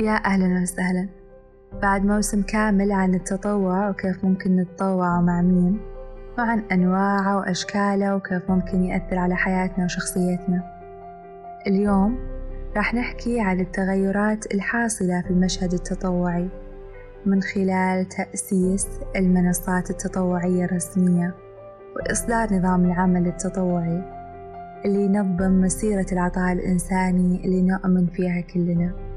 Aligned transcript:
يا 0.00 0.12
أهلا 0.12 0.62
وسهلا. 0.62 1.08
بعد 1.82 2.04
موسم 2.04 2.42
كامل 2.42 2.92
عن 2.92 3.14
التطوع 3.14 3.90
وكيف 3.90 4.24
ممكن 4.24 4.56
نتطوع 4.56 5.20
مع 5.20 5.42
مين؟ 5.42 5.80
وعن 6.38 6.62
أنواعه 6.72 7.36
وأشكاله 7.36 8.16
وكيف 8.16 8.50
ممكن 8.50 8.84
يأثر 8.84 9.18
على 9.18 9.36
حياتنا 9.36 9.84
وشخصيتنا. 9.84 10.62
اليوم 11.66 12.18
راح 12.76 12.94
نحكي 12.94 13.40
عن 13.40 13.60
التغيرات 13.60 14.54
الحاصلة 14.54 15.22
في 15.22 15.30
المشهد 15.30 15.72
التطوعي 15.72 16.48
من 17.26 17.42
خلال 17.42 18.08
تأسيس 18.08 18.88
المنصات 19.16 19.90
التطوعية 19.90 20.64
الرسمية 20.64 21.34
وإصدار 21.96 22.54
نظام 22.54 22.84
العمل 22.84 23.26
التطوعي 23.26 24.02
اللي 24.84 25.04
ينظم 25.04 25.60
مسيرة 25.60 26.06
العطاء 26.12 26.52
الإنساني 26.52 27.44
اللي 27.44 27.62
نؤمن 27.62 28.06
فيها 28.06 28.40
كلنا. 28.40 29.07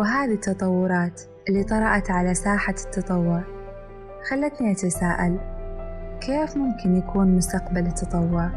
وهذه 0.00 0.32
التطورات 0.32 1.22
اللي 1.48 1.64
طرأت 1.64 2.10
على 2.10 2.34
ساحة 2.34 2.74
التطوع 2.86 3.42
خلتني 4.30 4.72
أتساءل 4.72 5.38
كيف 6.20 6.56
ممكن 6.56 6.96
يكون 6.96 7.36
مستقبل 7.36 7.86
التطوع؟ 7.86 8.50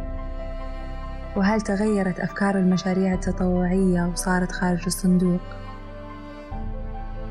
وهل 1.36 1.62
تغيرت 1.62 2.20
أفكار 2.20 2.58
المشاريع 2.58 3.14
التطوعية 3.14 4.06
وصارت 4.06 4.52
خارج 4.52 4.84
الصندوق؟ 4.86 5.42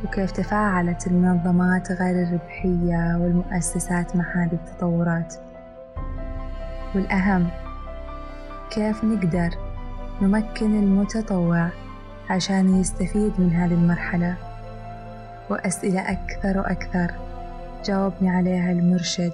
وكيف 0.05 0.31
تفاعلت 0.31 1.07
المنظمات 1.07 1.93
غير 1.93 2.23
الربحية 2.23 3.19
والمؤسسات 3.21 4.17
مع 4.17 4.25
هذه 4.35 4.53
التطورات؟ 4.53 5.35
والأهم 6.95 7.49
كيف 8.71 9.05
نقدر 9.05 9.51
نمكن 10.23 10.79
المتطوع 10.79 11.69
عشان 12.33 12.81
يستفيد 12.81 13.41
من 13.41 13.51
هذه 13.51 13.75
المرحلة. 13.75 14.37
وأسئلة 15.51 16.13
أكثر 16.13 16.59
وأكثر. 16.59 17.15
جاوبني 17.85 18.31
عليها 18.31 18.73
المرشد 18.73 19.33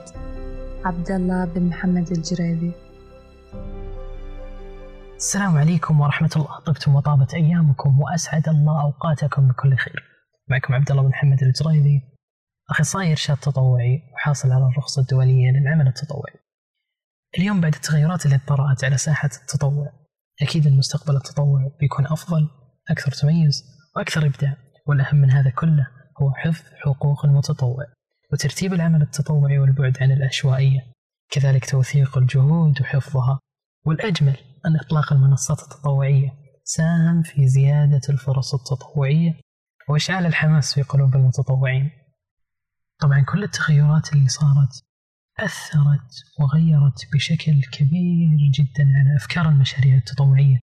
عبد 0.85 1.11
الله 1.11 1.45
بن 1.45 1.63
محمد 1.63 2.11
الجريبي 2.11 2.73
السلام 5.17 5.59
عليكم 5.59 6.01
ورحمة 6.01 6.31
الله. 6.37 6.61
طبتم 6.61 6.95
وطابت 6.95 7.35
أيامكم 7.35 8.01
وأسعد 8.01 8.49
الله 8.49 8.83
أوقاتكم 8.83 9.49
بكل 9.49 9.77
خير. 9.77 10.05
معكم 10.49 10.75
عبد 10.75 10.91
الله 10.91 11.03
بن 11.03 11.09
محمد 11.09 11.43
الجريبي 11.43 12.03
أخصائي 12.71 13.11
إرشاد 13.11 13.37
تطوعي 13.37 14.03
وحاصل 14.15 14.53
على 14.53 14.67
الرخصة 14.67 15.03
الدولية 15.03 15.51
للعمل 15.51 15.87
التطوعي. 15.87 16.35
اليوم 17.39 17.61
بعد 17.61 17.75
التغيرات 17.75 18.27
اللي 18.27 18.39
طرأت 18.47 18.85
على 18.85 18.97
ساحة 18.97 19.31
التطوع 19.43 19.93
أكيد 20.43 20.67
المستقبل 20.67 21.17
التطوع 21.17 21.71
بيكون 21.81 22.07
أفضل. 22.07 22.58
أكثر 22.91 23.13
تميز 23.13 23.65
وأكثر 23.97 24.27
إبداع 24.27 24.57
والأهم 24.87 25.17
من 25.17 25.31
هذا 25.31 25.51
كله 25.51 25.87
هو 26.23 26.33
حفظ 26.35 26.65
حقوق 26.85 27.25
المتطوع 27.25 27.87
وترتيب 28.33 28.73
العمل 28.73 29.03
التطوعي 29.03 29.59
والبعد 29.59 29.97
عن 30.01 30.13
العشوائية 30.13 30.81
كذلك 31.31 31.71
توثيق 31.71 32.19
الجهود 32.19 32.81
وحفظها 32.81 33.39
والأجمل 33.85 34.37
أن 34.67 34.77
إطلاق 34.77 35.13
المنصات 35.13 35.61
التطوعية 35.61 36.31
ساهم 36.65 37.23
في 37.23 37.49
زيادة 37.49 38.01
الفرص 38.09 38.55
التطوعية 38.55 39.41
وإشعال 39.89 40.27
الحماس 40.27 40.75
في 40.75 40.83
قلوب 40.83 41.17
المتطوعين. 41.17 41.91
طبعا 43.01 43.25
كل 43.29 43.43
التغيرات 43.43 44.13
اللي 44.13 44.29
صارت 44.29 44.83
أثرت 45.41 46.11
وغيرت 46.41 47.09
بشكل 47.15 47.63
كبير 47.73 48.51
جدا 48.55 48.85
على 48.97 49.17
أفكار 49.17 49.49
المشاريع 49.49 49.97
التطوعية 49.97 50.61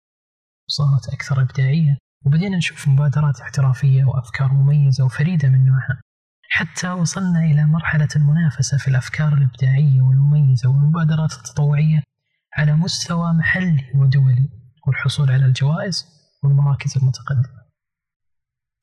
وصارت 0.70 1.10
أكثر 1.10 1.42
إبداعية 1.42 1.98
وبدينا 2.26 2.58
نشوف 2.58 2.88
مبادرات 2.88 3.40
احترافية 3.40 4.06
وأفكار 4.06 4.54
مميزة 4.54 5.06
وفريدة 5.06 5.50
من 5.50 5.66
نوعها. 5.66 6.02
حتى 6.50 6.90
وصلنا 6.90 7.40
إلى 7.40 7.66
مرحلة 7.66 8.08
المنافسة 8.16 8.78
في 8.78 8.88
الأفكار 8.88 9.34
الإبداعية 9.34 10.02
والمميزة 10.02 10.70
والمبادرات 10.70 11.34
التطوعية 11.34 12.04
على 12.58 12.74
مستوى 12.74 13.34
محلي 13.34 13.92
ودولي 13.96 14.50
والحصول 14.88 15.32
على 15.32 15.46
الجوائز 15.46 16.06
والمراكز 16.44 16.98
المتقدمة. 16.98 17.64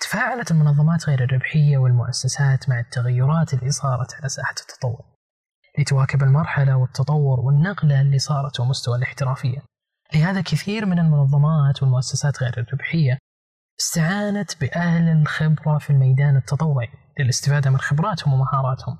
تفاعلت 0.00 0.50
المنظمات 0.50 1.08
غير 1.08 1.24
الربحية 1.24 1.78
والمؤسسات 1.78 2.68
مع 2.68 2.80
التغيرات 2.80 3.54
اللي 3.54 3.70
صارت 3.70 4.14
على 4.14 4.28
ساحة 4.28 4.54
التطوع 4.60 5.04
لتواكب 5.78 6.22
المرحلة 6.22 6.76
والتطور 6.76 7.40
والنقلة 7.40 8.00
اللي 8.00 8.18
صارت 8.18 8.60
ومستوى 8.60 8.96
الاحترافية. 8.96 9.58
لهذا 10.14 10.40
كثير 10.40 10.86
من 10.86 10.98
المنظمات 10.98 11.82
والمؤسسات 11.82 12.42
غير 12.42 12.58
الربحية 12.58 13.18
استعانت 13.80 14.60
بأهل 14.60 15.08
الخبرة 15.08 15.78
في 15.78 15.90
الميدان 15.90 16.36
التطوعي 16.36 16.88
للاستفادة 17.20 17.70
من 17.70 17.78
خبراتهم 17.78 18.34
ومهاراتهم 18.34 18.98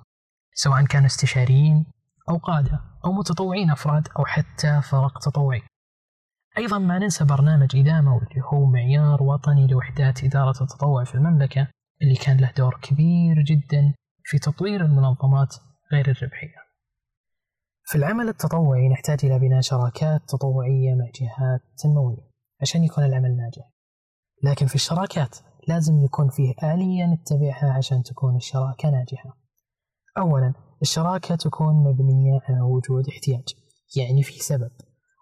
سواء 0.54 0.84
كانوا 0.84 1.06
استشاريين 1.06 1.86
أو 2.30 2.36
قادة 2.36 2.80
أو 3.04 3.12
متطوعين 3.12 3.70
أفراد 3.70 4.08
أو 4.18 4.24
حتى 4.24 4.80
فرق 4.82 5.18
تطوعي. 5.18 5.62
أيضا 6.58 6.78
ما 6.78 6.98
ننسى 6.98 7.24
برنامج 7.24 7.76
إدامة 7.76 8.14
واللي 8.14 8.42
هو 8.52 8.66
معيار 8.66 9.22
وطني 9.22 9.66
لوحدات 9.66 10.24
إدارة 10.24 10.62
التطوع 10.62 11.04
في 11.04 11.14
المملكة 11.14 11.68
اللي 12.02 12.16
كان 12.16 12.36
له 12.36 12.52
دور 12.56 12.78
كبير 12.82 13.42
جدا 13.42 13.94
في 14.24 14.38
تطوير 14.38 14.84
المنظمات 14.84 15.56
غير 15.92 16.10
الربحية. 16.10 16.60
في 17.84 17.98
العمل 17.98 18.28
التطوعي 18.28 18.88
نحتاج 18.88 19.18
إلى 19.24 19.38
بناء 19.38 19.60
شراكات 19.60 20.20
تطوعية 20.28 20.94
مع 20.94 21.04
جهات 21.20 21.60
تنموية 21.82 22.30
عشان 22.62 22.84
يكون 22.84 23.04
العمل 23.04 23.36
ناجح. 23.36 23.69
لكن 24.42 24.66
في 24.66 24.74
الشراكات 24.74 25.36
لازم 25.68 25.98
يكون 26.04 26.28
فيه 26.28 26.54
آلية 26.62 27.06
نتبعها 27.06 27.72
عشان 27.76 28.02
تكون 28.02 28.36
الشراكة 28.36 28.90
ناجحة. 28.90 29.38
أولا 30.18 30.54
الشراكة 30.82 31.36
تكون 31.36 31.74
مبنية 31.74 32.40
على 32.48 32.60
وجود 32.60 33.08
احتياج 33.08 33.54
يعني 33.96 34.22
في 34.22 34.38
سبب 34.38 34.70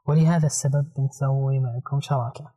ولهذا 0.08 0.46
السبب 0.46 0.92
بنسوي 0.96 1.60
معكم 1.60 2.00
شراكة. 2.00 2.54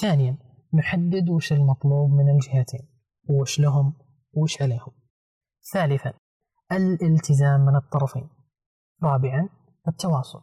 ثانيا 0.00 0.38
نحدد 0.74 1.28
وش 1.30 1.52
المطلوب 1.52 2.10
من 2.10 2.30
الجهتين 2.30 2.88
وش 3.28 3.60
لهم 3.60 3.94
وش 4.32 4.62
عليهم. 4.62 4.92
ثالثا 5.72 6.12
الالتزام 6.72 7.60
من 7.60 7.76
الطرفين. 7.76 8.28
رابعا 9.02 9.48
التواصل 9.88 10.40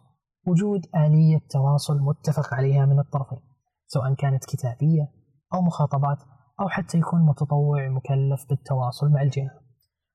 وجود 0.48 0.82
آلية 0.96 1.40
تواصل 1.50 1.98
متفق 1.98 2.54
عليها 2.54 2.86
من 2.86 3.00
الطرفين 3.00 3.40
سواء 3.88 4.14
كانت 4.14 4.46
كتابية 4.46 5.15
أو 5.54 5.62
مخاطبات 5.62 6.18
أو 6.60 6.70
حتى 6.70 6.98
يكون 6.98 7.22
متطوع 7.22 7.90
مكلف 7.90 8.46
بالتواصل 8.50 9.10
مع 9.10 9.22
الجهة. 9.22 9.52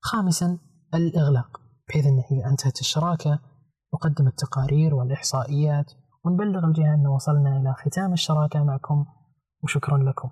خامسا 0.01 0.59
الإغلاق. 0.93 1.61
بحيث 1.89 2.05
أنه 2.05 2.23
إذا 2.31 2.49
انتهت 2.49 2.79
الشراكة 2.79 3.39
نقدم 3.93 4.27
التقارير 4.27 4.95
والإحصائيات 4.95 5.91
ونبلغ 6.23 6.65
الجهة 6.65 6.93
أن 6.93 7.07
وصلنا 7.07 7.57
إلى 7.57 7.73
ختام 7.73 8.13
الشراكة 8.13 8.63
معكم 8.63 9.05
وشكرا 9.63 9.97
لكم. 9.97 10.29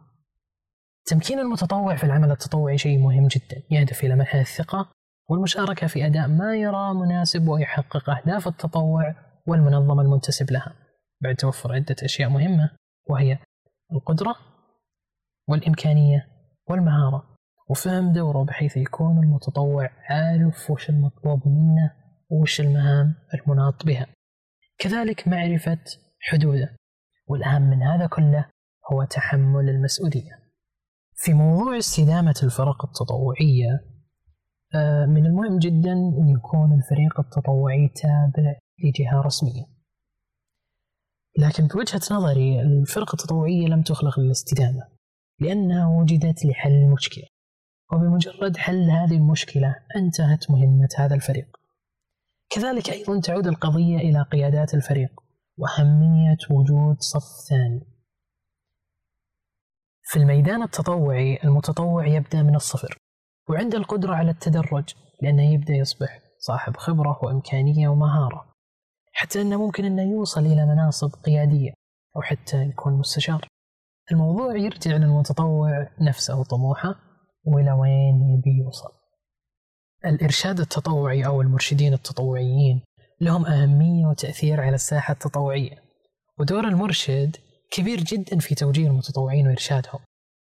تمكين 1.05 1.39
المتطوع 1.39 1.95
في 1.95 2.03
العمل 2.03 2.31
التطوعي 2.31 2.77
شيء 2.77 2.99
مهم 2.99 3.27
جدا. 3.27 3.63
يهدف 3.71 4.03
إلى 4.03 4.16
منح 4.16 4.35
الثقة 4.35 4.89
والمشاركة 5.29 5.87
في 5.87 6.05
أداء 6.05 6.27
ما 6.27 6.55
يرى 6.55 6.93
مناسب 6.93 7.47
ويحقق 7.47 8.09
أهداف 8.09 8.47
التطوع 8.47 9.16
والمنظمة 9.47 10.01
المنتسب 10.01 10.51
لها. 10.51 10.73
بعد 11.21 11.35
توفر 11.35 11.73
عدة 11.73 11.95
أشياء 12.03 12.29
مهمة 12.29 12.69
وهي 13.09 13.39
القدرة 13.91 14.48
والإمكانية 15.49 16.27
والمهارة. 16.69 17.35
وفهم 17.69 18.13
دوره 18.13 18.43
بحيث 18.43 18.77
يكون 18.77 19.23
المتطوع 19.23 19.89
عارف 20.09 20.71
وش 20.71 20.89
المطلوب 20.89 21.47
منه 21.47 21.93
وش 22.29 22.61
المهام 22.61 23.15
المناط 23.33 23.85
بها. 23.85 24.07
كذلك 24.77 25.27
معرفة 25.27 25.79
حدوده. 26.19 26.75
والأهم 27.28 27.61
من 27.61 27.84
هذا 27.84 28.07
كله 28.07 28.46
هو 28.91 29.03
تحمل 29.03 29.69
المسؤولية. 29.69 30.40
في 31.16 31.34
موضوع 31.34 31.78
استدامة 31.78 32.35
الفرق 32.43 32.85
التطوعية 32.85 33.79
آه، 34.75 35.05
من 35.05 35.25
المهم 35.25 35.59
جدا 35.59 35.91
أن 35.91 36.29
يكون 36.29 36.73
الفريق 36.73 37.19
التطوعي 37.19 37.87
تابع 37.87 38.55
لجهة 38.84 39.22
رسمية. 39.22 39.66
لكن 41.37 41.67
بوجهة 41.67 42.02
نظري 42.11 42.61
الفرق 42.61 43.16
التطوعية 43.16 43.67
لم 43.67 43.81
تخلق 43.81 44.19
للاستدامة 44.19 44.98
لأنها 45.40 45.88
وجدت 45.88 46.46
لحل 46.46 46.72
المشكلة. 46.72 47.26
وبمجرد 47.94 48.58
حل 48.58 48.90
هذه 48.90 49.16
المشكلة 49.16 49.76
انتهت 49.96 50.52
مهمة 50.52 50.90
هذا 50.97 51.16
الفريق. 51.16 51.58
كذلك 52.50 52.90
أيضا 52.90 53.20
تعود 53.22 53.47
القضية 53.47 53.97
إلى 53.97 54.22
قيادات 54.22 54.74
الفريق 54.74 55.12
وأهمية 55.58 56.38
وجود 56.52 57.02
صف 57.02 57.47
ثاني. 57.50 58.00
في 60.03 60.20
الميدان 60.20 60.64
التطوعي 60.64 61.40
المتطوع 61.44 62.08
يبدأ 62.08 62.44
من 62.44 62.56
الصفر 62.56 62.97
وعنده 63.50 63.78
القدرة 63.78 64.16
على 64.16 64.32
التدرج 64.32 64.94
لأنه 65.22 65.53
يبدأ 65.53 65.74
يصبح 65.74 66.22
صاحب 66.40 66.78
خبرة 66.78 67.20
وإمكانية 67.24 67.88
ومهارة 67.88 68.53
حتى 69.14 69.41
أنه 69.41 69.66
ممكن 69.66 69.86
أنه 69.86 70.12
يوصل 70.12 70.46
إلى 70.46 70.66
مناصب 70.66 71.12
قيادية 71.26 71.74
أو 72.16 72.22
حتى 72.22 72.64
يكون 72.64 72.94
مستشار. 72.94 73.47
الموضوع 74.11 74.56
يرجع 74.56 74.91
للمتطوع 74.91 75.88
نفسه 76.02 76.40
وطموحه 76.40 76.96
وإلى 77.46 77.72
وين 77.72 78.38
يبي 78.38 78.58
يوصل. 78.64 78.90
الإرشاد 80.06 80.59
التطوعي 80.59 81.26
أو 81.26 81.41
المرشدين 81.41 81.94
التطوعيين 81.94 82.82
لهم 83.22 83.46
أهمية 83.46 84.08
وتأثير 84.08 84.61
على 84.61 84.76
الساحة 84.76 85.11
التطوعية 85.11 85.84
ودور 86.40 86.67
المرشد 86.67 87.35
كبير 87.72 88.00
جدا 88.03 88.40
في 88.40 88.56
توجيه 88.56 88.88
المتطوعين 88.88 89.47
وإرشادهم 89.47 90.00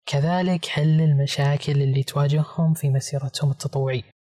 كذلك 0.05 0.65
حل 0.65 1.01
المشاكل 1.01 1.81
اللي 1.81 2.03
تواجههم 2.03 2.73
في 2.73 2.89
مسيرتهم 2.89 3.51
التطوعية. 3.51 4.11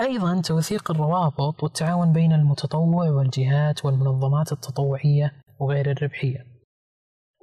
أيضا 0.00 0.40
توثيق 0.40 0.90
الروابط 0.90 1.62
والتعاون 1.62 2.12
بين 2.12 2.32
المتطوع 2.32 3.10
والجهات 3.10 3.84
والمنظمات 3.84 4.52
التطوعية 4.52 5.32
وغير 5.60 5.90
الربحية. 5.90 6.53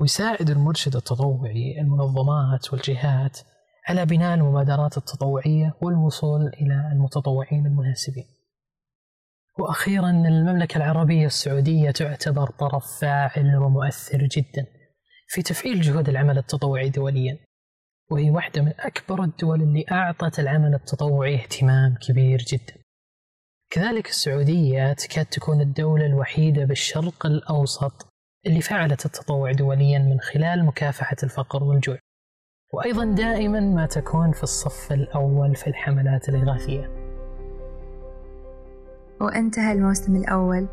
ويساعد 0.02 0.50
المرشد 0.50 0.96
التطوعي 0.96 1.82
المنظمات 1.82 2.74
والجهات 2.74 3.40
على 3.88 4.06
بناء 4.06 4.36
المبادرات 4.36 4.98
التطوعية 4.98 5.74
والوصول 5.82 6.48
إلى 6.48 6.90
المتطوعين 6.92 7.66
المناسبين. 7.66 8.26
وأخيرا 9.60 10.10
المملكة 10.10 10.78
العربية 10.78 11.26
السعودية 11.26 11.92
تعتبر 11.92 12.50
طرف 12.50 13.00
فاعل 13.02 13.56
ومؤثر 13.56 14.18
جدا 14.18 14.66
في 15.28 15.42
تفعيل 15.42 15.82
جهود 15.82 16.10
العمل 16.10 16.38
التطوعي 16.38 16.90
دوليا 16.90 17.38
وهي 18.12 18.30
واحدة 18.30 18.62
من 18.62 18.74
أكبر 18.80 19.24
الدول 19.24 19.62
اللي 19.62 19.86
أعطت 19.92 20.40
العمل 20.40 20.74
التطوعي 20.74 21.36
اهتمام 21.36 21.96
كبير 22.08 22.40
جدا. 22.40 22.74
كذلك 23.70 24.08
السعودية 24.08 24.94
تكاد 24.94 25.26
تكون 25.26 25.62
الدولة 25.62 26.06
الوحيدة 26.06 26.66
بالشرق 26.66 27.26
الأوسط 27.26 28.11
اللي 28.46 28.62
فعلت 28.62 29.06
التطوع 29.06 29.52
دوليا 29.52 30.00
من 30.00 30.20
خلال 30.20 30.66
مكافحة 30.66 31.16
الفقر 31.24 31.64
والجوع. 31.64 31.98
وأيضا 32.74 33.06
دائما 33.06 33.60
ما 33.60 33.86
تكون 33.86 34.32
في 34.32 34.44
الصف 34.44 34.92
الأول 34.92 35.56
في 35.56 35.68
الحملات 35.68 36.30
الإغاثية. 36.30 36.92
وانتهى 39.22 39.72
الموسم 39.72 40.16
الأول 40.16 40.68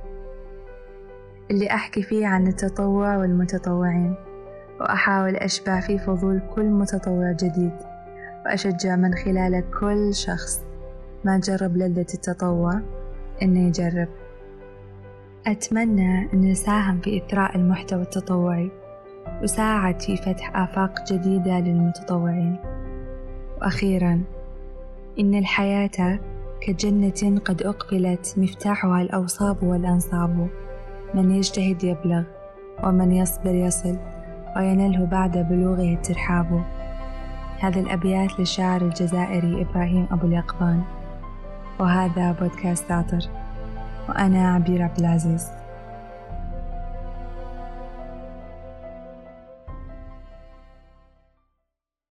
اللي 1.51 1.71
أحكي 1.71 2.03
فيه 2.03 2.27
عن 2.27 2.47
التطوع 2.47 3.17
والمتطوعين. 3.17 4.15
وأحاول 4.81 5.37
أشبع 5.37 5.81
فيه 5.81 5.99
فضول 5.99 6.43
كل 6.55 6.65
متطوع 6.65 7.33
جديد. 7.33 7.77
وأشجع 8.47 8.97
من 8.97 9.15
خلاله 9.15 9.65
كل 9.81 10.15
شخص 10.15 10.65
ما 11.25 11.41
جرب 11.41 11.77
لذة 11.77 12.15
التطوع 12.15 12.81
إنه 13.43 13.67
يجرب. 13.69 14.09
أتمنى 15.51 16.29
أن 16.35 16.51
أساهم 16.51 17.01
في 17.01 17.19
إثراء 17.19 17.57
المحتوى 17.57 18.03
التطوعي. 18.03 18.71
وساعد 19.43 20.03
في 20.03 20.17
فتح 20.17 20.57
آفاق 20.57 21.13
جديدة 21.13 21.61
للمتطوعين. 21.61 22.57
وأخيرا 23.61 24.21
إن 25.21 25.35
الحياة 25.35 26.21
كجنة 26.61 27.41
قد 27.45 27.63
أقبلت 27.63 28.35
مفتاحها 28.37 29.03
الأوصاب 29.03 29.63
والأنصاب. 29.63 30.49
من 31.15 31.31
يجتهد 31.31 31.85
يبلغ 31.85 32.23
ومن 32.85 33.13
يصبر 33.13 33.55
يصل 33.55 33.97
وينله 34.57 35.05
بعد 35.05 35.39
بلوغه 35.39 35.95
الترحاب. 35.95 36.65
هذه 37.61 37.81
الأبيات 37.81 38.39
للشاعر 38.39 38.83
الجزائري 38.83 39.63
إبراهيم 39.63 40.07
أبو 40.11 40.27
اليقظان. 40.27 40.83
وهذا 41.81 42.33
بودكاست 42.33 42.93
عطر 42.93 43.21
وأنا 44.09 44.55
عبير 44.55 44.83
عبد 44.83 44.99
العزيز. 44.99 45.58